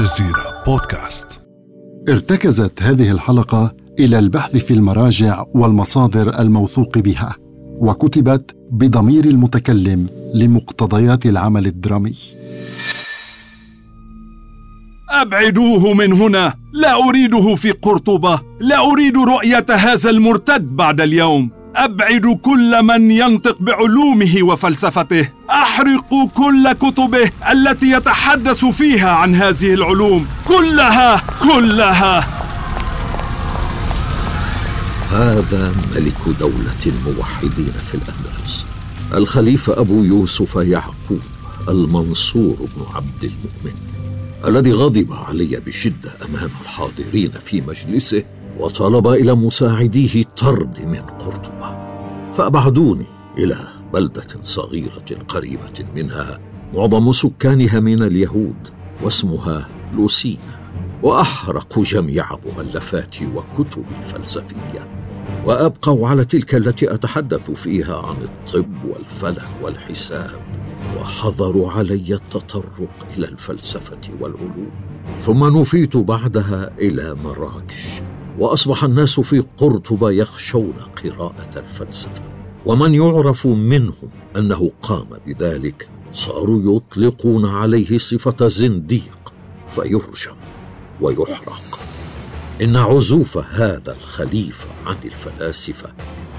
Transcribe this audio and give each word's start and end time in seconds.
الجزيرة 0.00 0.62
بودكاست. 0.66 1.26
ارتكزت 2.08 2.82
هذه 2.82 3.10
الحلقة 3.10 3.74
إلى 3.98 4.18
البحث 4.18 4.56
في 4.56 4.74
المراجع 4.74 5.44
والمصادر 5.54 6.40
الموثوق 6.40 6.98
بها 6.98 7.36
وكتبت 7.78 8.56
بضمير 8.70 9.24
المتكلم 9.24 10.06
لمقتضيات 10.34 11.26
العمل 11.26 11.66
الدرامي. 11.66 12.16
أبعدوه 15.10 15.94
من 15.94 16.12
هنا 16.12 16.54
لا 16.72 17.08
أريده 17.08 17.54
في 17.54 17.70
قرطبة 17.70 18.40
لا 18.60 18.90
أريد 18.92 19.16
رؤية 19.16 19.66
هذا 19.70 20.10
المرتد 20.10 20.76
بعد 20.76 21.00
اليوم. 21.00 21.59
أبعد 21.84 22.38
كل 22.42 22.82
من 22.82 23.10
ينطق 23.10 23.56
بعلومه 23.60 24.42
وفلسفته. 24.42 25.28
أحرق 25.50 26.28
كل 26.34 26.72
كتبه 26.72 27.30
التي 27.52 27.90
يتحدث 27.90 28.64
فيها 28.64 29.10
عن 29.10 29.34
هذه 29.34 29.74
العلوم. 29.74 30.26
كلها 30.48 31.22
كلها. 31.42 32.18
هذا 35.10 35.72
ملك 35.94 36.38
دولة 36.40 36.82
الموحدين 36.86 37.72
في 37.86 37.94
الأندلس. 37.94 38.66
الخليفة 39.14 39.80
أبو 39.80 40.04
يوسف 40.04 40.56
يعقوب 40.56 41.20
المنصور 41.68 42.56
بن 42.76 42.82
عبد 42.94 43.22
المؤمن 43.22 43.78
الذي 44.46 44.72
غضب 44.72 45.12
علي 45.12 45.60
بشدة 45.66 46.12
أمام 46.28 46.50
الحاضرين 46.62 47.32
في 47.44 47.60
مجلسه 47.60 48.24
وطلب 48.58 49.06
إلى 49.08 49.34
مساعديه 49.34 50.24
طرد 50.36 50.80
من 50.80 51.02
قرطبه 51.02 51.59
فأبعدوني 52.34 53.06
إلى 53.38 53.68
بلدة 53.92 54.42
صغيرة 54.42 55.24
قريبة 55.28 55.86
منها 55.94 56.40
معظم 56.74 57.12
سكانها 57.12 57.80
من 57.80 58.02
اليهود 58.02 58.68
واسمها 59.02 59.68
لوسينا 59.94 60.60
واحرقوا 61.02 61.84
جميع 61.84 62.30
مؤلفاتي 62.46 63.26
وكتبي 63.26 63.84
الفلسفيه 63.98 64.88
وأبقوا 65.44 66.08
على 66.08 66.24
تلك 66.24 66.54
التي 66.54 66.94
أتحدث 66.94 67.50
فيها 67.50 67.96
عن 67.96 68.16
الطب 68.22 68.84
والفلك 68.84 69.48
والحساب 69.62 70.40
وحظروا 70.98 71.70
علي 71.70 72.14
التطرق 72.14 73.06
إلى 73.16 73.28
الفلسفة 73.28 74.00
والعلوم. 74.20 74.70
ثم 75.20 75.58
نفيت 75.58 75.96
بعدها 75.96 76.70
إلى 76.78 77.14
مراكش. 77.14 78.02
وأصبح 78.40 78.84
الناس 78.84 79.20
في 79.20 79.44
قرطبة 79.58 80.10
يخشون 80.10 80.74
قراءة 81.04 81.50
الفلسفة. 81.56 82.22
ومن 82.66 82.94
يعرف 82.94 83.46
منهم 83.46 84.10
أنه 84.36 84.70
قام 84.82 85.06
بذلك 85.26 85.88
صاروا 86.12 86.76
يطلقون 86.76 87.46
عليه 87.46 87.98
صفة 87.98 88.48
زنديق 88.48 89.32
فيرجم 89.74 90.36
ويحرق. 91.00 91.78
إن 92.62 92.76
عزوف 92.76 93.38
هذا 93.38 93.96
الخليفة 94.02 94.68
عن 94.86 94.96
الفلاسفة 95.04 95.92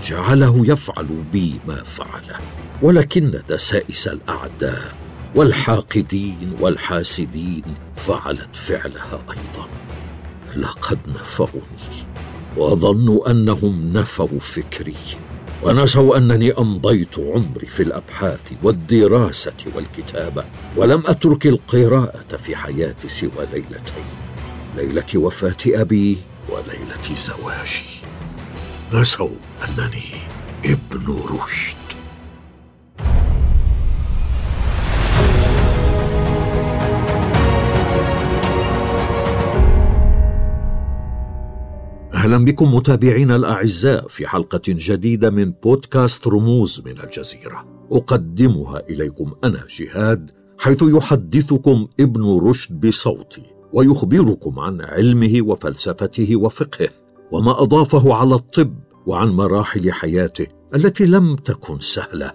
جعله 0.04 0.68
يفعل 0.68 1.08
بي 1.34 1.60
ما 1.68 1.84
فعله 1.84 2.38
ولكن 2.82 3.42
دسائس 3.50 4.08
الأعداء 4.08 4.96
والحاقدين 5.36 6.54
والحاسدين 6.60 7.64
فعلت 7.96 8.56
فعلها 8.56 9.20
أيضا. 9.30 9.68
لقد 10.56 11.00
نفوني 11.08 12.06
وظنوا 12.58 13.32
أنهم 13.32 13.94
نفوا 13.94 14.40
فكري 14.40 14.96
ونسوا 15.64 16.18
أنني 16.18 16.52
أمضيت 16.52 17.20
عمري 17.20 17.68
في 17.68 17.84
الأبحاث 17.84 18.52
والدراسة 18.64 19.54
والكتابة 19.76 20.44
ولم 20.76 21.04
أترك 21.06 21.48
القراءة 21.48 22.38
في 22.38 22.56
حياتي 22.56 23.10
سوى 23.10 23.48
ليلتين 23.54 24.06
ليلة 24.78 25.06
وفاة 25.16 25.58
أبي 25.68 26.18
وليلة 26.50 27.16
زواجي. 27.18 28.02
نسوا 28.94 29.30
أنني 29.68 30.12
ابن 30.66 31.20
رشد. 31.30 31.91
أهلا 42.22 42.38
بكم 42.38 42.76
متابعينا 42.76 43.36
الأعزاء 43.36 44.08
في 44.08 44.28
حلقة 44.28 44.62
جديدة 44.68 45.30
من 45.30 45.52
بودكاست 45.52 46.28
رموز 46.28 46.82
من 46.86 47.00
الجزيرة. 47.00 47.88
أقدمها 47.92 48.80
إليكم 48.90 49.32
أنا 49.44 49.66
جهاد 49.70 50.32
حيث 50.58 50.84
يحدثكم 50.84 51.88
ابن 52.00 52.40
رشد 52.40 52.88
بصوتي 52.88 53.44
ويخبركم 53.74 54.60
عن 54.60 54.82
علمه 54.82 55.42
وفلسفته 55.42 56.36
وفقهه 56.36 56.90
وما 57.32 57.62
أضافه 57.62 58.14
على 58.14 58.36
الطب 58.36 58.74
وعن 59.06 59.28
مراحل 59.28 59.92
حياته 59.92 60.48
التي 60.76 61.06
لم 61.06 61.36
تكن 61.36 61.80
سهلة. 61.80 62.34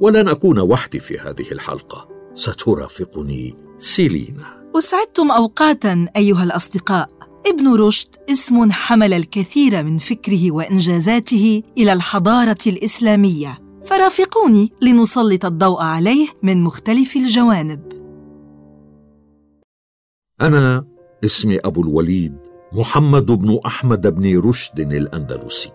ولن 0.00 0.28
أكون 0.28 0.58
وحدي 0.58 0.98
في 1.00 1.18
هذه 1.18 1.52
الحلقة. 1.52 2.08
سترافقني 2.34 3.56
سيلينا. 3.78 4.70
أسعدتم 4.78 5.30
أوقاتا 5.30 6.08
أيها 6.16 6.42
الأصدقاء. 6.42 7.13
ابن 7.46 7.74
رشد 7.74 8.08
اسم 8.30 8.72
حمل 8.72 9.12
الكثير 9.12 9.82
من 9.82 9.98
فكره 9.98 10.50
وإنجازاته 10.50 11.62
إلى 11.78 11.92
الحضارة 11.92 12.58
الإسلامية. 12.66 13.58
فرافقوني 13.84 14.72
لنسلط 14.82 15.44
الضوء 15.44 15.82
عليه 15.82 16.28
من 16.42 16.62
مختلف 16.62 17.16
الجوانب. 17.16 17.92
أنا 20.40 20.86
اسمي 21.24 21.58
أبو 21.58 21.82
الوليد 21.82 22.36
محمد 22.72 23.26
بن 23.26 23.60
أحمد 23.66 24.06
بن 24.14 24.38
رشد 24.38 24.80
الأندلسي. 24.80 25.72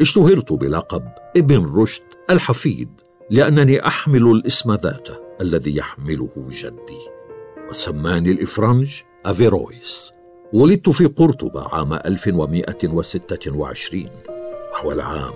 اشتهرت 0.00 0.52
بلقب 0.52 1.02
ابن 1.36 1.64
رشد 1.64 2.04
الحفيد 2.30 2.88
لأنني 3.30 3.86
أحمل 3.86 4.30
الاسم 4.30 4.74
ذاته 4.74 5.14
الذي 5.40 5.76
يحمله 5.76 6.30
جدي 6.50 7.00
وسماني 7.70 8.30
الإفرنج 8.30 9.00
أفيرويس. 9.26 10.15
ولدت 10.52 10.88
في 10.88 11.06
قرطبة 11.06 11.68
عام 11.68 11.92
1126 11.92 14.06
وهو 14.72 14.92
العام 14.92 15.32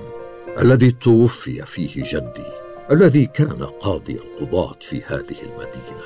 الذي 0.59 0.91
توفي 0.91 1.67
فيه 1.67 2.03
جدي 2.07 2.47
الذي 2.91 3.27
كان 3.27 3.65
قاضي 3.81 4.19
القضاة 4.19 4.75
في 4.81 5.03
هذه 5.07 5.37
المدينة. 5.43 6.05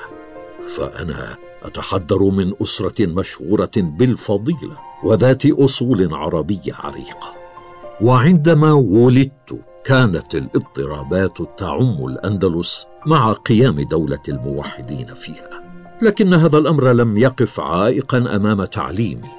فأنا 0.69 1.37
أتحدر 1.63 2.23
من 2.23 2.53
أسرة 2.61 3.05
مشهورة 3.05 3.71
بالفضيلة 3.77 4.77
وذات 5.03 5.45
أصول 5.45 6.13
عربية 6.13 6.73
عريقة. 6.73 7.33
وعندما 8.01 8.73
ولدت 8.73 9.59
كانت 9.83 10.35
الاضطرابات 10.35 11.37
تعم 11.57 12.05
الأندلس 12.05 12.87
مع 13.05 13.33
قيام 13.33 13.81
دولة 13.81 14.23
الموحدين 14.29 15.13
فيها. 15.13 15.64
لكن 16.01 16.33
هذا 16.33 16.57
الأمر 16.57 16.91
لم 16.91 17.17
يقف 17.17 17.59
عائقا 17.59 18.17
أمام 18.17 18.65
تعليمي 18.65 19.29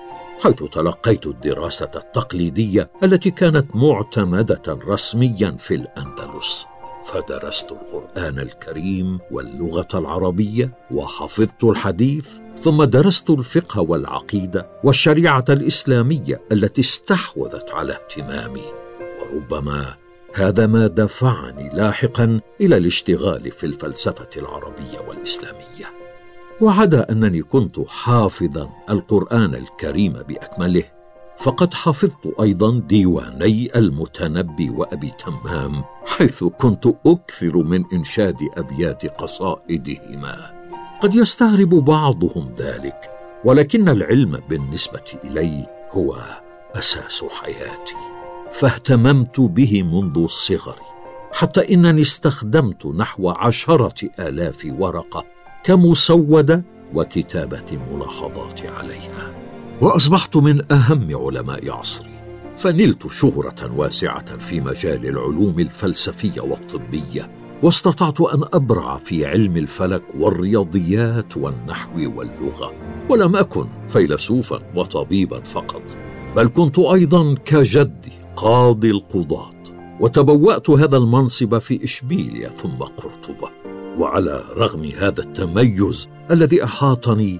حيث 0.41 0.63
تلقيت 0.63 1.27
الدراسة 1.27 1.91
التقليدية 1.95 2.91
التي 3.03 3.31
كانت 3.31 3.77
معتمدة 3.77 4.79
رسميا 4.89 5.57
في 5.59 5.75
الأندلس. 5.75 6.67
فدرست 7.05 7.73
القرآن 7.73 8.39
الكريم 8.39 9.19
واللغة 9.31 9.89
العربية 9.95 10.71
وحفظت 10.91 11.65
الحديث 11.65 12.29
ثم 12.61 12.85
درست 12.85 13.31
الفقه 13.31 13.81
والعقيدة 13.81 14.67
والشريعة 14.85 15.45
الإسلامية 15.49 16.41
التي 16.53 16.81
استحوذت 16.81 17.71
على 17.71 17.93
اهتمامي. 17.93 18.65
وربما 19.21 19.95
هذا 20.35 20.67
ما 20.67 20.87
دفعني 20.87 21.71
لاحقا 21.73 22.41
إلى 22.61 22.77
الاشتغال 22.77 23.51
في 23.51 23.67
الفلسفة 23.67 24.29
العربية 24.37 24.99
والإسلامية. 25.09 26.06
وعدا 26.61 27.13
أنني 27.13 27.43
كنت 27.43 27.81
حافظا 27.89 28.71
القرآن 28.91 29.55
الكريم 29.55 30.13
بأكمله 30.13 30.85
فقد 31.39 31.75
حفظت 31.75 32.41
أيضا 32.41 32.81
ديواني 32.89 33.79
المتنبي 33.79 34.71
وأبي 34.71 35.13
تمام 35.27 35.85
حيث 36.07 36.45
كنت 36.45 36.87
أكثر 37.07 37.57
من 37.57 37.85
إنشاد 37.93 38.37
أبيات 38.57 39.07
قصائدهما. 39.07 40.67
قد 41.03 41.15
يستغرب 41.15 41.69
بعضهم 41.69 42.55
ذلك 42.59 43.11
ولكن 43.45 43.89
العلم 43.89 44.41
بالنسبة 44.49 45.05
إلي 45.25 45.67
هو 45.93 46.19
أساس 46.75 47.25
حياتي 47.25 47.97
فاهتممت 48.53 49.41
به 49.41 49.83
منذ 49.83 50.19
الصغر 50.19 50.79
حتى 51.33 51.75
إنني 51.75 52.03
استخدمت 52.03 52.87
نحو 52.87 53.31
عشرة 53.31 54.11
آلاف 54.19 54.67
ورقة 54.79 55.36
كمسوده 55.67 56.65
وكتابة 56.95 57.79
ملاحظات 57.93 58.67
عليها. 58.67 59.35
وأصبحت 59.81 60.37
من 60.37 60.73
أهم 60.73 61.17
علماء 61.17 61.71
عصري. 61.71 62.11
فنلت 62.59 63.07
شهرة 63.07 63.77
واسعة 63.77 64.39
في 64.39 64.61
مجال 64.61 65.07
العلوم 65.07 65.61
الفلسفية 65.61 66.41
والطبية 66.41 67.31
واستطعت 67.63 68.21
أن 68.21 68.45
أبرع 68.53 68.97
في 68.97 69.27
علم 69.27 69.57
الفلك 69.57 70.03
والرياضيات 70.19 71.37
والنحو 71.37 71.99
واللغة. 72.17 72.73
ولم 73.09 73.37
أكن 73.37 73.67
فيلسوفا 73.89 74.63
وطبيبا 74.75 75.41
فقط 75.41 75.83
بل 76.37 76.49
كنت 76.49 76.79
أيضا 76.79 77.35
كجدي 77.45 78.13
قاضي 78.37 78.91
القضاة. 78.91 79.53
وتبوأت 80.01 80.71
هذا 80.71 80.97
المنصب 80.97 81.59
في 81.59 81.85
إشبيليا 81.85 82.49
ثم 82.49 82.77
قرطبة. 82.77 83.76
وعلى 83.99 84.45
رغم 84.57 84.85
هذا 84.85 85.21
التميز 85.21 86.09
الذي 86.31 86.65
أحاطني 86.65 87.39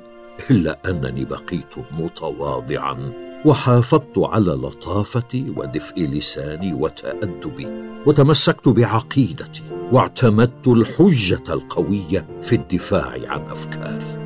إلا 0.51 0.79
أنني 0.91 1.25
بقيت 1.25 1.75
متواضعا 1.99 3.13
وحافظت 3.45 4.19
على 4.19 4.53
لطافتي 4.53 5.53
ودفء 5.57 6.01
لساني 6.01 6.75
وتأدبي 6.75 7.69
وتمسكت 8.07 8.69
بعقيدتي 8.69 9.63
واعتمدت 9.93 10.69
الحجة 10.69 11.45
القوية 11.49 12.27
في 12.43 12.57
الدفاع 12.57 13.19
عن 13.27 13.41
أفكاري. 13.51 14.17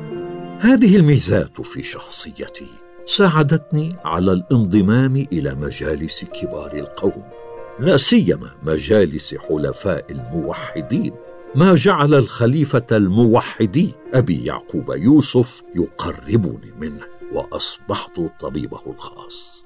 هذه 0.59 0.95
الميزات 0.95 1.61
في 1.61 1.83
شخصيتي 1.83 2.67
ساعدتني 3.05 3.95
على 4.05 4.31
الانضمام 4.31 5.15
إلى 5.31 5.55
مجالس 5.55 6.25
كبار 6.25 6.73
القوم 6.73 7.23
لا 7.79 7.97
سيما 7.97 8.51
مجالس 8.63 9.35
حلفاء 9.35 10.05
الموحدين. 10.09 11.13
ما 11.55 11.75
جعل 11.75 12.13
الخليفة 12.13 12.85
الموحدي 12.91 13.93
أبي 14.13 14.45
يعقوب 14.45 14.85
يوسف 14.89 15.63
يقربني 15.75 16.73
منه 16.79 17.05
وأصبحت 17.33 18.21
طبيبه 18.41 18.79
الخاص. 18.87 19.65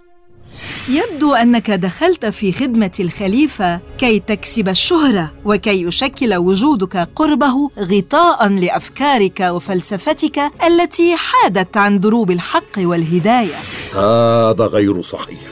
يبدو 0.89 1.33
أنك 1.33 1.71
دخلت 1.71 2.25
في 2.25 2.51
خدمة 2.51 2.91
الخليفة 2.99 3.79
كي 3.97 4.19
تكسب 4.19 4.69
الشهرة 4.69 5.33
وكي 5.45 5.81
يشكل 5.81 6.35
وجودك 6.35 7.09
قربه 7.15 7.69
غطاء 7.79 8.47
لأفكارك 8.47 9.39
وفلسفتك 9.39 10.51
التي 10.67 11.15
حادت 11.15 11.77
عن 11.77 11.99
دروب 11.99 12.31
الحق 12.31 12.77
والهداية. 12.77 13.55
هذا 13.93 14.65
غير 14.65 15.01
صحيح. 15.01 15.51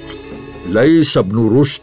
ليس 0.69 1.18
ابن 1.18 1.59
رشد 1.59 1.81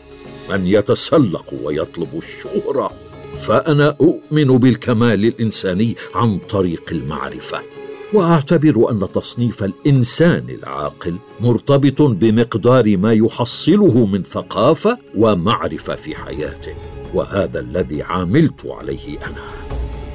من 0.50 0.66
يتسلق 0.66 1.54
ويطلب 1.62 2.08
الشهرة. 2.18 3.09
فأنا 3.40 3.96
أؤمن 4.00 4.58
بالكمال 4.58 5.24
الإنساني 5.24 5.96
عن 6.14 6.38
طريق 6.38 6.82
المعرفة 6.92 7.60
وأعتبر 8.12 8.90
أن 8.90 9.08
تصنيف 9.14 9.64
الإنسان 9.64 10.44
العاقل 10.48 11.16
مرتبط 11.40 12.02
بمقدار 12.02 12.96
ما 12.96 13.12
يحصله 13.12 14.06
من 14.06 14.22
ثقافة 14.22 14.98
ومعرفة 15.16 15.94
في 15.94 16.14
حياته 16.16 16.74
وهذا 17.14 17.60
الذي 17.60 18.02
عاملت 18.02 18.66
عليه 18.66 19.18
أنا. 19.18 19.44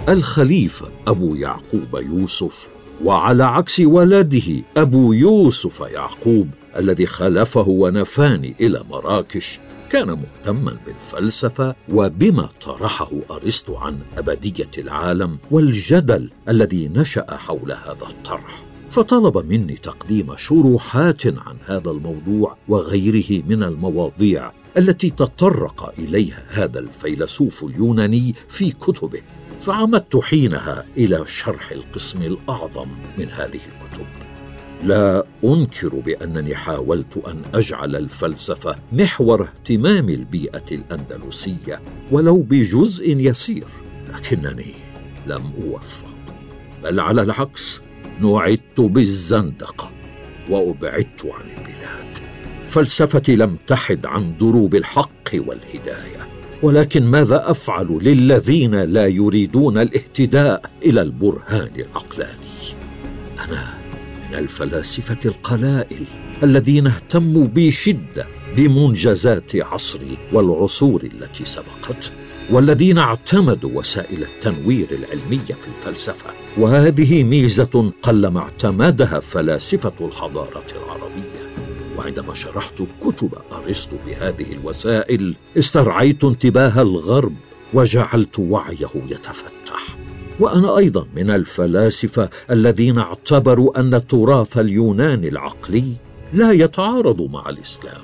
الخليفة 0.09 0.87
أبو 1.07 1.35
يعقوب 1.35 1.95
يوسف 1.95 2.67
وعلى 3.03 3.43
عكس 3.43 3.79
ولده 3.79 4.63
أبو 4.77 5.13
يوسف 5.13 5.79
يعقوب 5.79 6.49
الذي 6.77 7.05
خلفه 7.05 7.69
ونفاني 7.69 8.55
إلى 8.61 8.83
مراكش 8.89 9.59
كان 9.95 10.07
مهتما 10.07 10.77
بالفلسفة 10.85 11.75
وبما 11.89 12.49
طرحه 12.61 13.11
أرسطو 13.31 13.75
عن 13.75 13.99
أبدية 14.17 14.69
العالم 14.77 15.37
والجدل 15.51 16.31
الذي 16.49 16.87
نشأ 16.87 17.37
حول 17.37 17.71
هذا 17.71 18.05
الطرح. 18.09 18.63
فطلب 18.91 19.37
مني 19.37 19.75
تقديم 19.75 20.35
شروحات 20.35 21.27
عن 21.27 21.57
هذا 21.65 21.91
الموضوع 21.91 22.57
وغيره 22.67 23.43
من 23.47 23.63
المواضيع 23.63 24.51
التي 24.77 25.09
تطرق 25.09 25.93
إليها 25.99 26.45
هذا 26.49 26.79
الفيلسوف 26.79 27.63
اليوناني 27.63 28.35
في 28.49 28.71
كتبه 28.71 29.21
فعمدت 29.61 30.17
حينها 30.17 30.85
إلى 30.97 31.23
شرح 31.27 31.71
القسم 31.71 32.21
الأعظم 32.21 32.87
من 33.17 33.29
هذه 33.29 33.59
الكتب. 33.65 34.24
لا 34.85 35.25
أنكر 35.43 35.95
بأنني 35.95 36.55
حاولت 36.55 37.17
أن 37.27 37.41
أجعل 37.53 37.95
الفلسفة 37.95 38.75
محور 38.93 39.41
اهتمام 39.43 40.09
البيئة 40.09 40.63
الأندلسية 40.71 41.81
ولو 42.11 42.37
بجزء 42.41 43.09
يسير 43.09 43.65
لكنني 44.13 44.73
لم 45.27 45.51
أوفق. 45.63 46.07
بل 46.83 46.99
على 46.99 47.21
العكس 47.21 47.81
نعدت 48.21 48.79
بالزندقة 48.81 49.91
وأبعدت 50.49 51.25
عن 51.25 51.49
البلاد. 51.49 52.05
فلسفتي 52.67 53.35
لم 53.35 53.57
تحد 53.67 54.05
عن 54.05 54.37
دروب 54.37 54.75
الحق 54.75 55.29
والهداية 55.33 56.27
ولكن 56.63 57.03
ماذا 57.03 57.51
أفعل 57.51 57.99
للذين 58.01 58.75
لا 58.75 59.07
يريدون 59.07 59.77
الاهتداء 59.77 60.71
إلى 60.85 61.01
البرهان 61.01 61.69
العقلاني؟ 61.75 62.75
أنا 63.39 63.84
الفلاسفة 64.39 65.17
القلائل 65.25 66.05
الذين 66.43 66.87
اهتموا 66.87 67.47
بشدة 67.47 68.27
بمنجزات 68.57 69.55
عصري 69.55 70.17
والعصور 70.33 71.03
التي 71.03 71.45
سبقت 71.45 72.11
والذين 72.49 72.97
اعتمدوا 72.97 73.69
وسائل 73.73 74.23
التنوير 74.23 74.87
العلمية 74.91 75.53
في 75.53 75.67
الفلسفة. 75.67 76.29
وهذه 76.57 77.23
ميزة 77.23 77.91
قلما 78.03 78.39
اعتمدها 78.39 79.19
فلاسفة 79.19 79.93
الحضارة 80.01 80.65
العربية. 80.75 81.45
وعندما 81.97 82.33
شرحت 82.33 82.81
كتب 83.01 83.33
أرسطو 83.51 83.95
بهذه 84.07 84.51
الوسائل 84.51 85.35
استرعيت 85.57 86.23
انتباه 86.23 86.81
الغرب 86.81 87.33
وجعلت 87.73 88.39
وعيه 88.39 88.89
يتفتح. 89.09 89.64
وأنا 90.39 90.77
أيضا 90.77 91.07
من 91.15 91.31
الفلاسفة 91.31 92.29
الذين 92.51 92.97
اعتبروا 92.97 93.79
أن 93.79 94.07
تراث 94.07 94.57
اليونان 94.57 95.23
العقلي 95.23 95.93
لا 96.33 96.51
يتعارض 96.51 97.21
مع 97.21 97.49
الإسلام. 97.49 98.01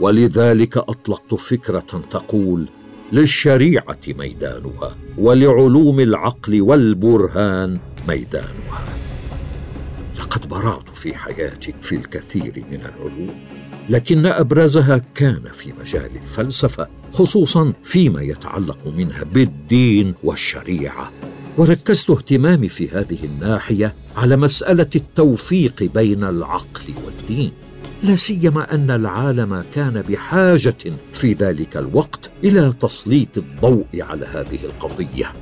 ولذلك 0.00 0.76
أطلقت 0.76 1.34
فكرة 1.34 2.02
تقول 2.10 2.68
للشريعة 3.12 3.98
ميدانها 4.08 4.96
ولعلوم 5.18 6.00
العقل 6.00 6.60
والبرهان 6.60 7.78
ميدانها. 8.08 8.86
لقد 10.18 10.48
برعت 10.48 10.88
في 10.88 11.14
حياتي 11.14 11.74
في 11.82 11.96
الكثير 11.96 12.64
من 12.70 12.80
العلوم 12.80 13.34
لكن 13.88 14.26
أبرزها 14.26 15.00
كان 15.14 15.42
في 15.54 15.72
مجال 15.80 16.10
الفلسفة 16.22 16.88
خصوصا 17.12 17.72
فيما 17.84 18.22
يتعلق 18.22 18.86
منها 18.86 19.24
بالدين 19.24 20.14
والشريعة. 20.24 21.10
وركزت 21.60 22.10
اهتمامي 22.10 22.68
في 22.68 22.88
هذه 22.88 23.24
الناحية 23.24 23.94
على 24.16 24.36
مسألة 24.36 24.86
التوفيق 24.96 25.90
بين 25.94 26.24
العقل 26.24 26.94
والدين. 27.04 27.52
لا 28.02 28.16
سيما 28.16 28.74
أن 28.74 28.90
العالم 28.90 29.64
كان 29.74 30.02
بحاجة 30.08 30.76
في 31.12 31.32
ذلك 31.32 31.76
الوقت 31.76 32.30
إلى 32.44 32.72
تسليط 32.80 33.38
الضوء 33.38 33.86
على 33.94 34.26
هذه 34.26 34.58
القضية. 34.64 35.32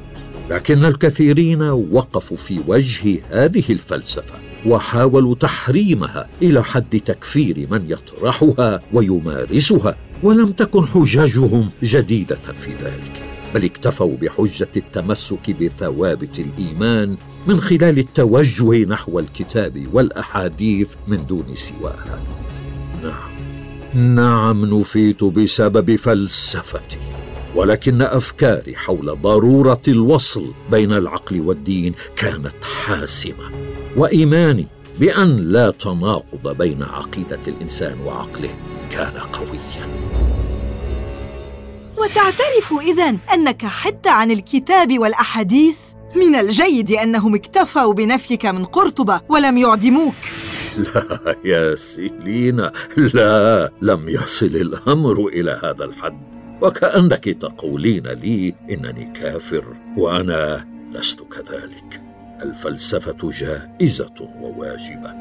لكن 0.51 0.85
الكثيرين 0.85 1.63
وقفوا 1.63 2.37
في 2.37 2.61
وجه 2.67 3.21
هذه 3.31 3.65
الفلسفة 3.71 4.35
وحاولوا 4.67 5.35
تحريمها 5.35 6.29
إلى 6.43 6.65
حد 6.65 7.01
تكفير 7.07 7.67
من 7.71 7.91
يطرحها 7.91 8.81
ويمارسها 8.93 9.97
ولم 10.23 10.53
تكن 10.53 10.87
حججهم 10.87 11.71
جديدة 11.83 12.39
في 12.61 12.71
ذلك. 12.71 13.28
بل 13.55 13.64
اكتفوا 13.64 14.17
بحجة 14.17 14.69
التمسك 14.76 15.50
بثوابت 15.50 16.38
الإيمان 16.38 17.17
من 17.47 17.61
خلال 17.61 17.99
التوجه 17.99 18.85
نحو 18.85 19.19
الكتاب 19.19 19.87
والأحاديث 19.93 20.88
من 21.09 21.26
دون 21.26 21.55
سواها. 21.55 22.23
نعم. 23.02 23.38
نعم 24.14 24.81
نفيت 24.81 25.25
بسبب 25.25 25.97
فلسفتي 25.97 26.99
ولكن 27.55 28.02
أفكاري 28.02 28.76
حول 28.76 29.19
ضرورة 29.23 29.83
الوصل 29.88 30.52
بين 30.71 30.93
العقل 30.93 31.40
والدين 31.40 31.95
كانت 32.17 32.64
حاسمة 32.85 33.50
وإيماني 33.97 34.67
بأن 35.00 35.52
لا 35.52 35.71
تناقض 35.71 36.57
بين 36.59 36.83
عقيدة 36.83 37.40
الإنسان 37.49 38.00
وعقله 38.00 38.50
كان 38.90 39.12
قويا. 39.12 40.08
وتعترف 42.09 42.75
اذا 42.83 43.17
أنك 43.35 43.67
حدت 43.67 44.07
عن 44.07 44.31
الكتاب 44.31 44.99
والأحاديث؟ 44.99 45.79
من 46.17 46.35
الجيد 46.35 46.91
أنهم 46.91 47.35
اكتفوا 47.35 47.95
بنفيك 47.95 48.47
من 48.47 48.65
قرطبة 48.65 49.21
ولم 49.29 49.59
يعدموك. 49.59 50.15
لا 50.77 51.37
يا 51.45 51.75
سيلينا 51.75 52.73
لا 52.97 53.71
لم 53.83 54.09
يصل 54.09 54.47
الأمر 54.47 55.27
إلى 55.27 55.61
هذا 55.65 55.85
الحد. 55.85 56.19
وكأنك 56.62 57.25
تقولين 57.25 58.07
لي 58.07 58.55
إنني 58.71 59.12
كافر 59.21 59.65
وأنا 59.97 60.67
لست 60.93 61.21
كذلك. 61.21 62.03
الفلسفة 62.43 63.31
جائزة 63.31 64.31
وواجبة 64.41 65.15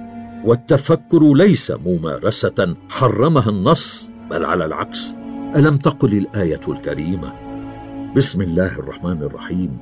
والتفكر 0.46 1.34
ليس 1.34 1.72
ممارسة. 1.86 2.76
حرمها 2.90 3.50
النص 3.50 4.10
بل 4.30 4.46
على 4.46 4.66
العكس. 4.66 5.17
ألم 5.56 5.78
تقل 5.78 6.14
الآية 6.14 6.62
الكريمة؟ 6.68 7.34
بسم 8.16 8.42
الله 8.42 8.80
الرحمن 8.80 9.24
الرحيم. 9.24 9.78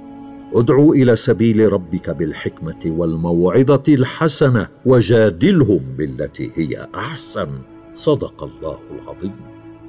ادع 0.54 0.90
إلى 0.90 1.16
سبيل 1.16 1.74
ربك 1.74 2.10
بالحكمة 2.10 2.80
والموعظة 2.86 3.84
الحسنة 3.88 4.68
وجادلهم 4.86 5.80
بالتي 5.98 6.52
هي 6.56 6.88
أحسن. 6.96 7.48
صدق 7.94 8.44
الله 8.44 8.80
العظيم. 8.92 9.36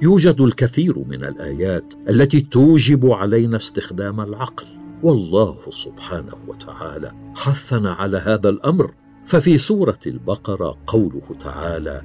يوجد 0.01 0.41
الكثير 0.41 0.99
من 1.07 1.23
الآيات 1.23 1.93
التي 2.09 2.41
توجب 2.41 3.05
علينا 3.05 3.57
استخدام 3.57 4.21
العقل. 4.21 4.65
والله 5.03 5.57
سبحانه 5.69 6.37
وتعالى 6.47 7.11
حثنا 7.35 7.93
على 7.93 8.17
هذا 8.17 8.49
الأمر. 8.49 8.91
ففي 9.25 9.57
سورة 9.57 9.99
البقرة 10.07 10.77
قوله 10.87 11.35
تعالى 11.43 12.01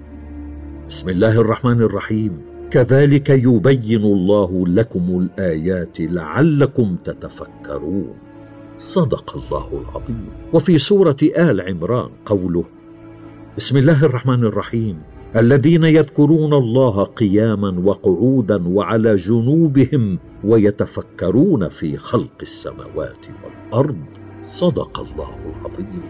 بسم 0.89 1.09
الله 1.09 1.41
الرحمن 1.41 1.83
الرحيم. 1.83 2.52
كذلك 2.73 3.31
يبين 3.31 4.05
الله 4.05 4.67
لكم 4.67 5.29
الآيات 5.39 6.01
لعلكم 6.01 6.97
تتفكرون. 7.05 8.15
صدق 8.79 9.37
الله 9.37 9.83
العظيم. 9.83 10.27
وفي 10.53 10.79
سورة 10.79 11.17
آل 11.23 11.61
عمران 11.61 12.11
قوله 12.27 12.65
بسم 13.57 13.77
الله 13.77 14.05
الرحمن 14.05 14.45
الرحيم. 14.45 14.97
الذين 15.37 15.85
يذكرون 15.85 16.53
الله 16.53 17.05
قياما 17.05 17.81
وقعودا 17.85 18.69
وعلى 18.69 19.15
جنوبهم 19.15 20.19
ويتفكرون 20.45 21.69
في 21.69 21.97
خلق 21.97 22.39
السماوات 22.43 23.25
والأرض. 23.45 24.05
صدق 24.45 25.01
الله 25.01 25.37
العظيم. 25.53 26.03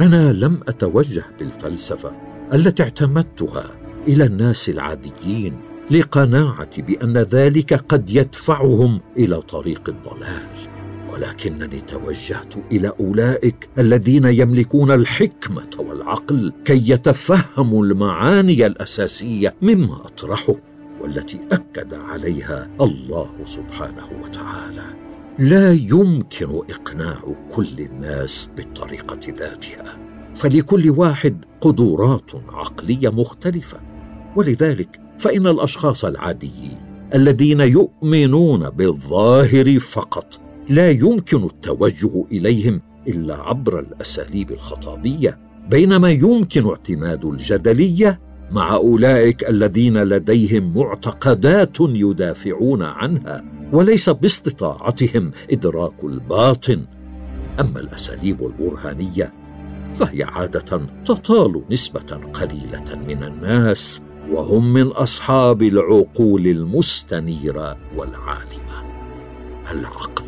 أنا 0.00 0.32
لم 0.32 0.60
أتوجه 0.68 1.24
بالفلسفة 1.38 2.12
التي 2.54 2.82
اعتمدتها 2.82 3.81
إلى 4.08 4.24
الناس 4.24 4.68
العاديين 4.68 5.60
لقناعتي 5.90 6.82
بأن 6.82 7.18
ذلك 7.18 7.74
قد 7.74 8.10
يدفعهم 8.10 9.00
إلى 9.16 9.42
طريق 9.42 9.88
الضلال. 9.88 10.48
ولكنني 11.12 11.80
توجهت 11.80 12.54
إلى 12.72 12.92
أولئك 13.00 13.68
الذين 13.78 14.24
يملكون 14.24 14.90
الحكمة 14.90 15.70
والعقل 15.78 16.52
كي 16.64 16.90
يتفهموا 16.90 17.84
المعاني 17.84 18.66
الأساسية 18.66 19.54
مما 19.62 20.06
أطرحه 20.06 20.54
والتي 21.00 21.40
أكد 21.52 21.94
عليها 21.94 22.70
الله 22.80 23.30
سبحانه 23.44 24.08
وتعالى. 24.24 24.84
لا 25.38 25.72
يمكن 25.72 26.62
إقناع 26.70 27.18
كل 27.54 27.80
الناس 27.80 28.52
بالطريقة 28.56 29.20
ذاتها 29.38 29.98
فلكل 30.38 30.90
واحد 30.90 31.44
قدرات 31.60 32.30
عقلية 32.48 33.08
مختلفة. 33.08 33.91
ولذلك 34.36 35.00
فإن 35.18 35.46
الأشخاص 35.46 36.04
العاديين 36.04 36.78
الذين 37.14 37.60
يؤمنون 37.60 38.70
بالظاهر 38.70 39.78
فقط 39.78 40.40
لا 40.68 40.90
يمكن 40.90 41.44
التوجه 41.44 42.24
إليهم 42.32 42.80
إلا 43.08 43.34
عبر 43.34 43.80
الأساليب 43.80 44.50
الخطابية 44.50 45.38
بينما 45.70 46.10
يمكن 46.10 46.68
اعتماد 46.68 47.24
الجدلية 47.24 48.20
مع 48.50 48.74
أولئك 48.74 49.48
الذين 49.48 50.02
لديهم 50.02 50.78
معتقدات 50.78 51.76
يدافعون 51.80 52.82
عنها 52.82 53.44
وليس 53.72 54.10
باستطاعتهم 54.10 55.30
إدراك 55.50 56.04
الباطن. 56.04 56.82
أما 57.60 57.80
الأساليب 57.80 58.42
البرهانية 58.46 59.32
فهي 59.98 60.22
عادة 60.22 60.80
تطال 61.04 61.62
نسبة 61.70 62.20
قليلة 62.32 63.04
من 63.08 63.22
الناس. 63.22 64.02
وهم 64.30 64.72
من 64.72 64.86
أصحاب 64.86 65.62
العقول 65.62 66.46
المستنيرة 66.46 67.76
والعالمة. 67.96 68.82
العقل 69.70 70.24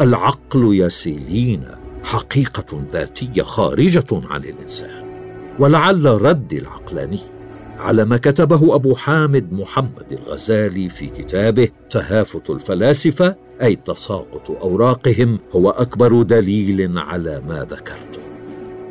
العقل 0.00 0.74
يا 0.74 0.88
سيلينا 0.88 1.78
حقيقة 2.02 2.82
ذاتية 2.92 3.42
خارجة 3.42 4.06
عن 4.12 4.44
الإنسان. 4.44 5.04
ولعل 5.58 6.04
رد 6.04 6.52
العقلاني 6.52 7.20
على 7.78 8.04
ما 8.04 8.16
كتبه 8.16 8.74
أبو 8.74 8.94
حامد 8.94 9.52
محمد 9.52 10.06
الغزالي 10.12 10.88
في 10.88 11.06
كتابه 11.06 11.68
تهافت 11.90 12.50
الفلاسفة 12.50 13.36
أي 13.62 13.76
تساقط 13.76 14.50
أوراقهم 14.50 15.38
هو 15.52 15.70
أكبر 15.70 16.22
دليل 16.22 16.98
على 16.98 17.42
ما 17.48 17.66
ذكرته. 17.70 18.19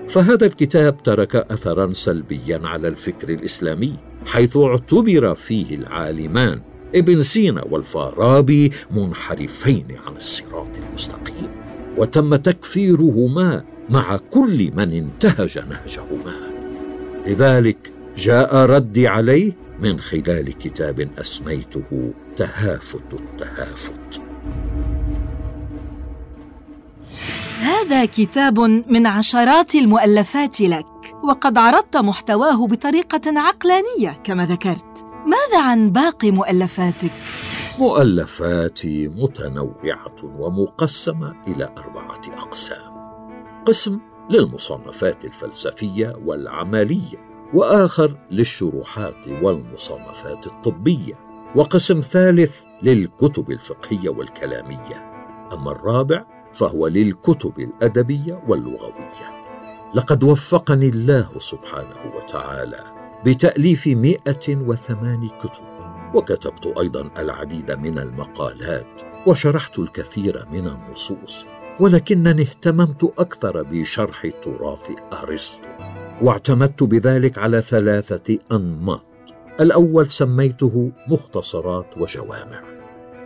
فهذا 0.09 0.45
الكتاب 0.45 1.03
ترك 1.03 1.35
اثرا 1.35 1.93
سلبيا 1.93 2.61
على 2.63 2.87
الفكر 2.87 3.29
الإسلامي 3.29 3.95
حيث 4.25 4.57
اعتبر 4.57 5.35
فيه 5.35 5.75
العالمان 5.75 6.61
ابن 6.95 7.21
سينا 7.21 7.63
والفارابي 7.69 8.71
منحرفين 8.91 9.85
عن 10.05 10.15
الصراط 10.15 10.67
المستقيم 10.89 11.49
وتم 11.97 12.35
تكفيرهما 12.35 13.63
مع 13.89 14.17
كل 14.17 14.71
من 14.75 14.93
انتهج 14.93 15.59
نهجهما. 15.59 16.33
لذلك 17.27 17.91
جاء 18.17 18.55
ردي 18.55 19.07
عليه 19.07 19.51
من 19.79 19.99
خلال 19.99 20.57
كتاب 20.57 21.09
أسميته 21.17 22.13
تهافت 22.37 23.13
التهافت. 23.13 24.21
هذا 27.59 28.05
كتاب 28.05 28.59
من 28.59 29.07
عشرات 29.07 29.75
المؤلفات 29.75 30.61
لك 30.61 30.85
وقد 31.23 31.57
عرضت 31.57 31.97
محتواه 31.97 32.67
بطريقة 32.67 33.21
عقلانية 33.39 34.21
كما 34.23 34.45
ذكرت. 34.45 35.05
ماذا 35.25 35.63
عن 35.63 35.91
باقي 35.91 36.31
مؤلفاتك؟ 36.31 37.11
مؤلفاتي 37.79 39.07
متنوعة 39.07 40.15
ومقسمة 40.23 41.35
إلى 41.47 41.73
أربعة 41.77 42.21
أقسام. 42.37 42.91
قسم 43.65 43.99
للمصنفات 44.29 45.25
الفلسفية 45.25 46.15
والعملية 46.25 47.29
وآخر 47.53 48.17
للشروحات 48.31 49.27
والمصنفات 49.41 50.47
الطبية 50.47 51.13
وقسم 51.55 52.01
ثالث 52.01 52.61
للكتب 52.81 53.51
الفقهية 53.51 54.09
والكلامية. 54.09 55.09
أما 55.53 55.71
الرابع 55.71 56.38
فهو 56.53 56.87
للكتب 56.87 57.59
الأدبية 57.59 58.43
واللغوية. 58.47 59.39
لقد 59.93 60.23
وفقني 60.23 60.89
الله 60.89 61.29
سبحانه 61.37 62.15
وتعالى 62.15 62.83
بتأليف 63.25 63.87
مائه 63.87 64.55
وثمان 64.55 65.29
كتب 65.43 65.63
وكتبت 66.13 66.73
أيضا 66.79 67.09
العديد 67.17 67.71
من 67.71 67.99
المقالات 67.99 68.85
وشرحت 69.27 69.79
الكثير 69.79 70.45
من 70.51 70.67
النصوص 70.67 71.45
ولكنني 71.79 72.41
اهتممت 72.41 73.13
أكثر 73.19 73.63
بشرح 73.63 74.27
تراث 74.43 74.91
أرسطو 75.23 75.69
واعتمدت 76.21 76.83
بذلك 76.83 77.37
على 77.37 77.61
ثلاثة 77.61 78.37
أنماط. 78.51 79.01
الأول 79.59 80.09
سميته 80.09 80.91
مختصرات 81.07 81.97
وجوامع 81.97 82.63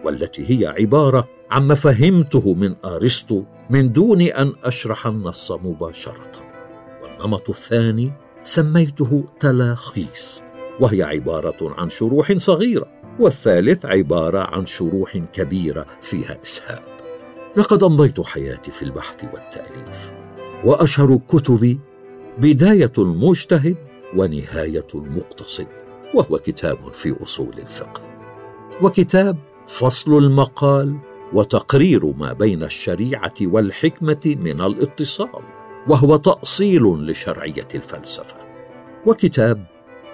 والتي 0.04 0.50
هي 0.50 0.68
عبارة 0.68 1.28
عما 1.54 1.76
فهمته 1.76 2.54
من 2.54 2.76
أرسطو 2.86 3.44
من 3.70 3.92
دون 3.92 4.22
أن 4.22 4.54
أشرح 4.64 5.08
النص 5.08 5.52
مباشرة. 5.52 6.32
والنمط 7.04 7.50
الثاني 7.50 8.12
سميته 8.44 9.24
تلاخيص 9.40 10.42
وهي 10.80 11.04
عبارة 11.04 11.74
عن 11.78 11.90
شروح 11.90 12.34
صغيرة 12.38 12.88
والثالث 13.20 13.86
عبارة 13.86 14.40
عن 14.40 14.66
شروح 14.66 15.18
كبيرة 15.18 15.86
فيها 16.02 16.38
إسهاب. 16.44 16.84
لقد 17.56 17.84
أمضيت 17.84 18.22
حياتي 18.22 18.72
في 18.72 18.84
البحث 18.84 19.24
والتأليف 19.24 20.12
وأشهر 20.64 21.20
كتبي 21.28 21.80
بداية 22.38 22.94
المجتهد 22.98 23.76
ونهاية 24.16 24.88
المقتصد 24.96 25.68
وهو 26.14 26.38
كتاب 26.38 26.94
في 26.94 27.16
أصول 27.24 27.60
الفقه 27.60 28.02
وكتاب 28.82 29.38
فصل 29.68 30.18
المقال 30.18 30.98
وتقرير 31.34 32.06
ما 32.06 32.34
بين 32.34 32.64
الشريعة 32.64 33.34
والحكمة 33.42 34.36
من 34.40 34.62
الاتصال 34.62 35.44
وهو 35.88 36.16
تأصيل 36.16 36.84
لشرعية 36.84 37.68
الفلسفة. 37.76 38.36
وكتاب 39.06 39.66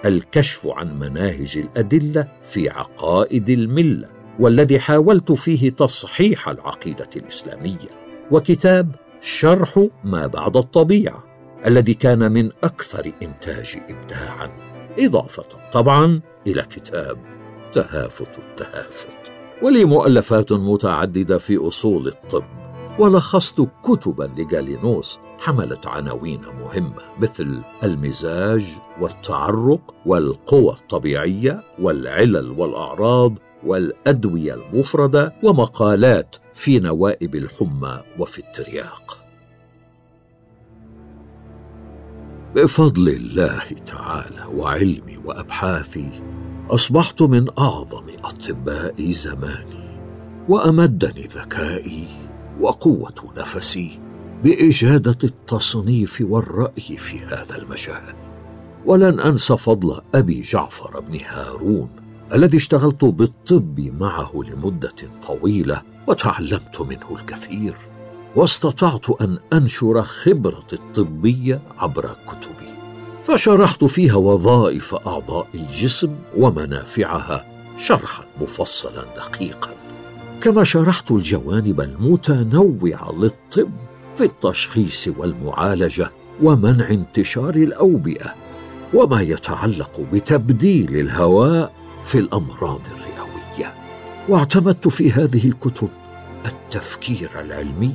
الكشف 0.04 0.66
عن 0.66 0.98
مناهج 0.98 1.58
الأدلة 1.58 2.28
في 2.44 2.68
عقائد 2.68 3.48
الملة 3.48 4.08
والذي 4.38 4.80
حاولت 4.80 5.32
فيه 5.32 5.70
تصحيح 5.70 6.48
العقيدة 6.48 7.08
الإسلامية. 7.16 7.90
وكتاب 8.30 8.94
شرح 9.20 9.86
ما 10.04 10.26
بعد 10.26 10.56
الطبيعة 10.56 11.24
الذي 11.66 11.94
كان 11.94 12.32
من 12.32 12.50
أكثر 12.64 13.12
إنتاج 13.22 13.76
ابداعا. 13.88 14.50
إضافة 14.98 15.44
طبعا 15.72 16.20
إلى 16.46 16.62
كتاب 16.62 17.18
تهافت 17.72 18.38
التهافت. 18.38 19.19
ولي 19.62 19.84
مؤلفات 19.84 20.52
متعددة 20.52 21.38
في 21.38 21.56
أصول 21.56 22.08
الطب 22.08 22.44
ولخصت 22.98 23.68
كتبا 23.82 24.30
لجالينوس 24.38 25.18
حملت 25.38 25.86
عناوين 25.86 26.40
مهمة 26.60 27.02
مثل 27.18 27.62
المزاج 27.82 28.78
والتعرق 29.00 29.94
والقوى 30.06 30.72
الطبيعية 30.72 31.60
والعلل 31.78 32.50
والأعراض 32.50 33.34
والأدوية 33.66 34.54
المفردة 34.54 35.34
ومقالات 35.42 36.36
في 36.54 36.78
نوائب 36.78 37.34
الحمى 37.34 38.02
وفي 38.18 38.38
الترياق. 38.38 39.24
بفضل 42.54 43.08
الله 43.08 43.62
تعالى 43.86 44.44
وعلمي 44.54 45.16
وأبحاثي 45.24 46.22
أصبحت 46.70 47.22
من 47.22 47.58
أعظم 47.58 48.04
أطباء 48.24 49.10
زماني 49.10 49.98
وأمدني 50.48 51.22
ذكائي 51.22 52.06
وقوة 52.60 53.32
نفسي 53.36 54.00
بإجادة 54.44 55.18
التصنيف 55.24 56.22
والرأي 56.28 56.96
في 56.96 57.18
هذا 57.18 57.56
المجال. 57.58 58.14
ولن 58.86 59.20
انسى 59.20 59.56
فضل 59.56 60.00
أبي 60.14 60.40
جعفر 60.40 61.00
بن 61.00 61.20
هارون 61.26 61.90
الذي 62.32 62.56
اشتغلت 62.56 63.04
بالطب 63.04 63.80
معه 63.80 64.32
لمدة 64.34 64.96
طويلة 65.26 65.82
وتعلمت 66.06 66.80
منه 66.80 67.16
الكثير 67.20 67.74
واستطعت 68.36 69.10
أن 69.10 69.38
أنشر 69.52 70.02
خبرتي 70.02 70.76
الطبية 70.76 71.62
عبر 71.78 72.16
كتبي. 72.26 72.69
فشرحت 73.22 73.84
فيها 73.84 74.14
وظائف 74.14 74.94
أعضاء 74.94 75.46
الجسم 75.54 76.14
ومنافعها 76.36 77.44
شرحا 77.78 78.24
مفصلا 78.40 79.04
دقيقا. 79.16 79.70
كما 80.42 80.64
شرحت 80.64 81.10
الجوانب 81.10 81.80
المتنوعة 81.80 83.12
للطب 83.12 83.70
في 84.14 84.24
التشخيص 84.24 85.08
والمعالجة 85.16 86.10
ومنع 86.42 86.88
انتشار 86.90 87.54
الأوبئة 87.54 88.34
وما 88.94 89.20
يتعلق 89.22 90.00
بتبديل 90.12 90.96
الهواء 90.96 91.72
في 92.04 92.18
الأمراض 92.18 92.80
الرئوية. 92.86 93.74
واعتمدت 94.28 94.88
في 94.88 95.12
هذه 95.12 95.48
الكتب 95.48 95.88
التفكير 96.46 97.30
العلمي 97.40 97.94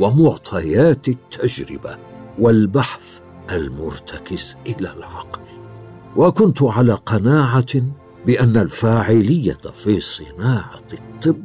ومعطيات 0.00 1.08
التجربة 1.08 1.96
والبحث 2.38 3.23
المرتكز 3.50 4.56
إلى 4.66 4.92
العقل. 4.92 5.40
وكنت 6.16 6.62
على 6.62 6.92
قناعة 6.92 7.82
بأن 8.26 8.56
الفاعلية 8.56 9.58
في 9.74 10.00
صناعة 10.00 10.88
الطب 10.92 11.44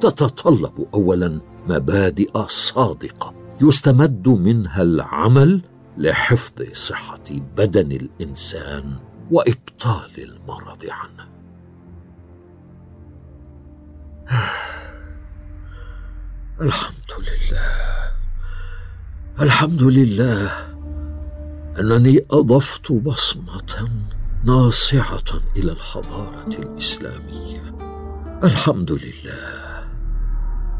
تتطلب 0.00 0.86
اولا 0.94 1.40
مبادئ 1.68 2.46
صادقة 2.46 3.34
يستمد 3.62 4.28
منها 4.28 4.82
العمل 4.82 5.62
لحفظ 5.98 6.62
صحة 6.72 7.24
بدن 7.56 7.92
الإنسان 7.92 8.96
وإبطال 9.30 10.10
المرض 10.18 10.86
عنه. 10.90 11.30
الحمد 16.60 17.12
لله. 17.18 18.12
الحمد 19.40 19.82
لله. 19.82 20.69
أنني 21.80 22.26
أضفت 22.30 22.92
بصمة 22.92 23.88
ناصعة 24.44 25.40
إلى 25.56 25.72
الحضارة 25.72 26.48
الإسلامية. 26.48 27.74
الحمد 28.44 28.92
لله. 28.92 29.88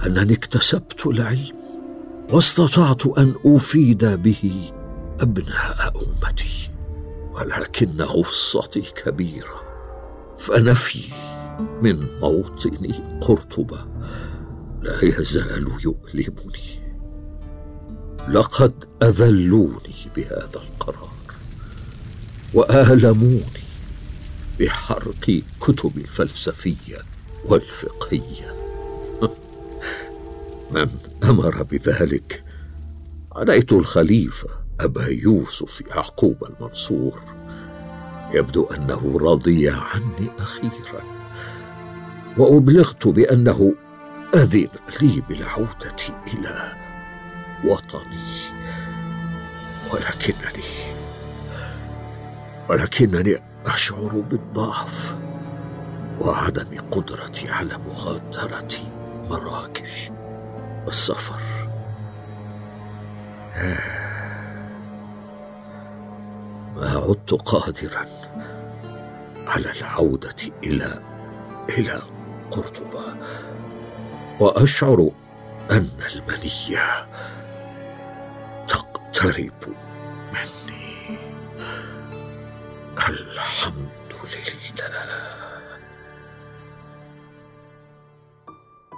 أنني 0.07 0.33
اكتسبت 0.33 1.07
العلم 1.07 1.57
واستطعت 2.33 3.07
أن 3.07 3.35
أفيد 3.47 4.05
به 4.05 4.73
أبناء 5.21 5.93
أمتي 5.97 6.71
ولكن 7.33 8.03
غصتي 8.03 8.81
كبيره 8.81 9.63
فنفي 10.39 11.13
من 11.83 12.07
موطن 12.21 12.93
قرطبة 13.21 13.87
لا 14.83 15.05
يزال 15.05 15.69
يؤلمني. 15.85 16.80
لقد 18.29 18.73
أذلوني 19.03 19.95
بهذا 20.17 20.55
القرار 20.55 21.11
وآلموني 22.55 23.43
بحرق 24.61 25.43
كتب 25.61 25.99
الفلسفية 25.99 26.99
والفقهية. 27.45 28.55
من 30.75 30.89
أمر 31.25 31.63
بذلك؟ 31.63 32.45
عليت 33.33 33.73
الخليفة 33.73 34.49
أبا 34.81 35.07
يوسف 35.07 35.81
يعقوب 35.81 36.37
المنصور. 36.45 37.21
يبدو 38.33 38.65
أنه 38.65 39.19
رضي 39.19 39.71
عني 39.71 40.31
أخيرا 40.39 41.03
وأبلغت 42.39 43.09
بأنه 43.09 43.75
أذن 44.35 44.69
لي 45.01 45.23
بالعودة 45.29 45.97
إلى 46.35 46.90
وطني. 47.65 48.61
ولكنني 49.93 50.65
ولكنني 52.69 53.43
أشعر 53.67 54.25
بالضعف 54.31 55.17
وعدم 56.21 56.81
قدرتي 56.91 57.51
على 57.51 57.79
مغادرة 57.79 58.69
مراكش 59.31 60.11
والسفر 60.87 61.41
ما 66.77 66.91
عدت 66.91 67.33
قادرا 67.33 68.07
على 69.47 69.71
العودة 69.71 70.37
إلى 70.65 71.03
إلى 71.69 72.01
قرطبة. 72.51 73.17
وأشعر 74.41 75.11
أن 75.71 75.89
المنية 76.15 77.07
تقترب 79.21 79.53
مني 80.33 81.17
الحمد 83.09 83.89
لله. 84.25 84.41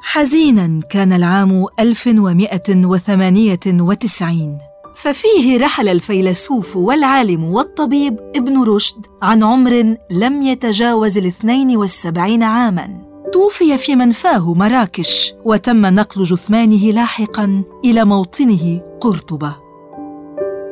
حزينا 0.02 0.80
كان 0.90 1.12
العام 1.12 1.66
1198 1.80 4.58
ففيه 4.96 5.58
رحل 5.58 5.88
الفيلسوف 5.88 6.76
والعالم 6.76 7.44
والطبيب 7.44 8.20
ابن 8.36 8.62
رشد 8.62 9.06
عن 9.22 9.44
عمر 9.44 9.96
لم 10.10 10.42
يتجاوز 10.42 11.18
الاثنين 11.18 11.76
والسبعين 11.76 12.42
عاماً. 12.42 12.98
توفي 13.32 13.78
في 13.78 13.96
منفاه 13.96 14.54
مراكش 14.54 15.34
وتم 15.44 15.86
نقل 15.86 16.24
جثمانه 16.24 16.90
لاحقا 16.90 17.64
إلى 17.84 18.04
موطنه 18.04 18.80
قرطبة. 19.00 19.61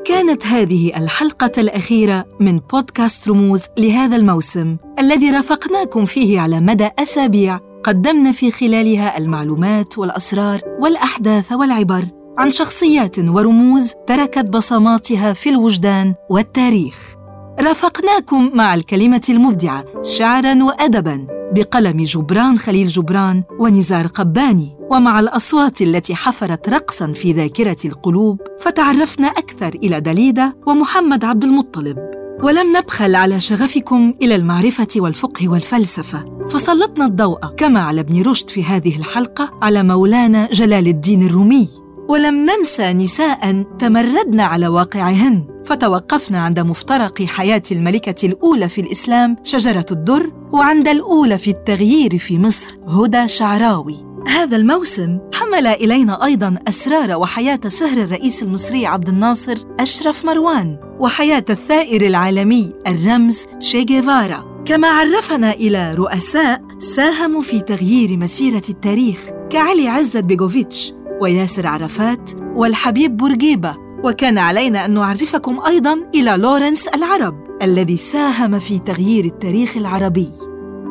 كانت 0.05 0.47
هذه 0.47 0.97
الحلقة 0.97 1.53
الأخيرة 1.59 2.27
من 2.41 2.59
بودكاست 2.59 3.29
رموز 3.29 3.63
لهذا 3.79 4.17
الموسم 4.17 4.77
الذي 4.99 5.31
رافقناكم 5.31 6.05
فيه 6.05 6.41
على 6.41 6.61
مدى 6.61 6.89
أسابيع 6.99 7.61
قدمنا 7.85 8.33
في 8.33 8.51
خلالها 8.51 9.19
المعلومات 9.19 9.99
والأسرار 9.99 10.61
والأحداث 10.81 11.53
والعبر 11.53 12.05
عن 12.39 12.51
شخصيات 12.51 13.19
ورموز 13.19 13.95
تركت 14.07 14.45
بصماتها 14.45 15.33
في 15.33 15.49
الوجدان 15.49 16.15
والتاريخ. 16.31 17.15
رافقناكم 17.61 18.51
مع 18.55 18.75
الكلمة 18.75 19.23
المبدعة 19.29 19.85
شعرا 20.03 20.65
وادبا. 20.65 21.39
بقلم 21.53 22.03
جبران 22.05 22.59
خليل 22.59 22.89
جبران 22.89 23.43
ونزار 23.59 24.07
قباني 24.07 24.77
ومع 24.91 25.21
الأصوات 25.21 25.83
التي 25.83 26.15
حفرت 26.15 26.69
رقصا 26.69 27.13
في 27.13 27.33
ذاكرة 27.33 27.77
القلوب 27.85 28.41
فتعرفنا 28.61 29.27
أكثر 29.27 29.69
إلى 29.69 30.01
دليدة 30.01 30.57
ومحمد 30.67 31.25
عبد 31.25 31.45
المطلب. 31.45 31.99
ولم 32.43 32.77
نبخل 32.77 33.15
على 33.15 33.41
شغفكم 33.41 34.15
إلى 34.23 34.35
المعرفة 34.35 34.89
والفقه 34.97 35.49
والفلسفة 35.49 36.47
فسلطنا 36.49 37.07
الضوء 37.07 37.47
كما 37.57 37.81
على 37.81 38.01
ابن 38.01 38.23
رشد 38.23 38.51
في 38.51 38.65
هذه 38.65 38.97
الحلقة 38.97 39.51
على 39.63 39.83
مولانا 39.83 40.49
جلال 40.53 40.89
الدين 40.89 41.27
الرومي. 41.27 41.69
ولم 42.11 42.46
ننسى 42.51 42.92
نساء 42.92 43.64
تمردن 43.79 44.40
على 44.40 44.68
واقعهن. 44.68 45.44
فتوقفنا 45.66 46.38
عند 46.38 46.61
مفترق 46.61 47.23
حياة 47.23 47.62
الملكة 47.73 48.27
الأولى 48.27 48.68
في 48.68 48.81
الإسلام 48.81 49.37
شجرة 49.44 49.87
الدر 49.90 50.33
وعند 50.53 50.88
الأولى 50.88 51.38
في 51.38 51.51
التغيير 51.51 52.18
في 52.18 52.38
مصر 52.38 52.77
هدى 52.88 53.29
شعراوي. 53.29 53.96
هذا 54.27 54.57
الموسم 54.57 55.18
حمل 55.35 55.66
إلينا 55.66 56.25
أيضا 56.25 56.59
أسرار 56.68 57.16
وحياة 57.16 57.61
سهر 57.68 58.03
الرئيس 58.03 58.42
المصري 58.42 58.87
عبد 58.87 59.09
الناصر 59.09 59.57
أشرف 59.81 60.25
مروان 60.25 60.79
وحياة 61.01 61.44
الثائر 61.51 62.07
العالمي 62.07 62.73
الرمز 62.87 63.46
تشي 63.61 63.85
جيفارا 63.85 64.64
كما 64.66 64.88
عرفنا 64.88 65.53
إلى 65.53 65.94
رؤساء 65.94 66.62
ساهموا 66.79 67.42
في 67.42 67.61
تغيير 67.61 68.16
مسيرة 68.16 68.62
التاريخ 68.68 69.31
كعلي 69.51 69.88
عزت 69.88 70.25
بيغوفيتش. 70.25 70.92
وياسر 71.21 71.67
عرفات 71.67 72.31
والحبيب 72.55 73.17
بورقيبة. 73.17 73.77
وكان 74.05 74.39
علينا 74.39 74.85
أن 74.85 74.91
نعرفكم 74.91 75.61
أيضا 75.67 76.11
إلى 76.15 76.31
لورنس 76.37 76.89
العرب 76.89 77.35
الذي 77.63 77.97
ساهم 77.97 78.59
في 78.59 78.79
تغيير 78.79 79.25
التاريخ 79.25 79.77
العربي. 79.77 80.29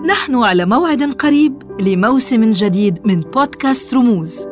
نحن 0.08 0.36
على 0.36 0.66
موعد 0.66 1.04
قريب 1.04 1.82
لموسم 1.82 2.52
جديد 2.52 3.00
من 3.06 3.22
بودكاست 3.22 3.94
رموز. 3.94 4.49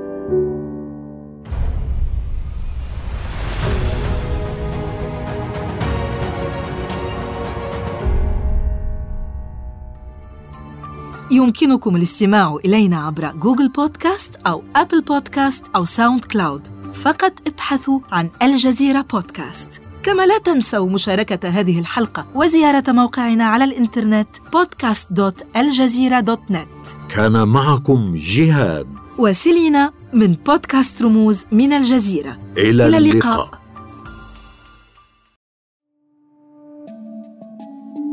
يمكنكم 11.31 11.95
الاستماع 11.95 12.57
إلينا 12.65 13.05
عبر 13.05 13.31
جوجل 13.31 13.69
بودكاست 13.69 14.35
أو 14.47 14.63
أبل 14.75 15.01
بودكاست 15.01 15.65
أو 15.75 15.85
ساوند 15.85 16.25
كلاود. 16.25 16.67
فقط 16.95 17.33
ابحثوا 17.47 17.99
عن 18.11 18.29
الجزيرة 18.43 19.01
بودكاست. 19.01 19.81
كما 20.03 20.25
لا 20.25 20.37
تنسوا 20.37 20.89
مشاركة 20.89 21.49
هذه 21.49 21.79
الحلقة 21.79 22.25
وزيارة 22.35 22.91
موقعنا 22.91 23.45
على 23.45 23.63
الإنترنت 23.63 24.27
podcast.aljazeera.net 24.37 27.13
كان 27.15 27.47
معكم 27.47 28.15
جهاد. 28.15 28.87
وسيلينا 29.17 29.91
من 30.13 30.33
بودكاست 30.33 31.01
رموز 31.01 31.45
من 31.51 31.73
الجزيرة. 31.73 32.37
إلى, 32.57 32.87
إلى 32.87 32.97
اللقاء. 32.97 33.56